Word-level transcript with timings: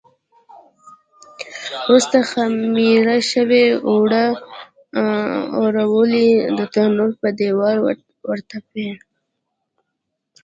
وروسته 1.83 2.17
خمېره 2.29 3.17
شوي 3.31 3.65
اوړه 3.89 4.25
اواروي 5.59 6.27
او 6.45 6.51
د 6.57 6.59
تنور 6.73 7.11
پر 7.19 7.31
دېوال 7.39 7.77
ورتپي. 8.29 8.87